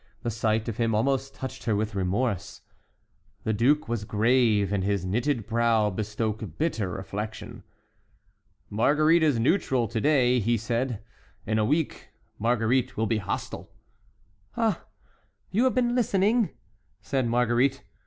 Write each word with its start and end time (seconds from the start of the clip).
The 0.23 0.31
sight 0.31 0.67
of 0.67 0.77
him 0.77 0.95
almost 0.95 1.35
touched 1.35 1.65
her 1.65 1.75
with 1.75 1.93
remorse. 1.93 2.61
The 3.43 3.53
duke 3.53 3.87
was 3.87 4.03
grave, 4.03 4.73
and 4.73 4.83
his 4.83 5.05
knitted 5.05 5.45
brow 5.45 5.91
bespoke 5.91 6.57
bitter 6.57 6.89
reflection. 6.89 7.61
"Marguerite 8.71 9.21
is 9.21 9.37
neutral 9.39 9.87
to 9.89 10.01
day," 10.01 10.39
he 10.39 10.57
said; 10.57 11.03
"in 11.45 11.59
a 11.59 11.65
week 11.65 12.09
Marguerite 12.39 12.97
will 12.97 13.05
be 13.05 13.19
hostile." 13.19 13.69
"Ah! 14.57 14.85
you 15.51 15.65
have 15.65 15.75
been 15.75 15.93
listening?" 15.93 16.49
said 17.03 17.27
Marguerite. 17.27 17.83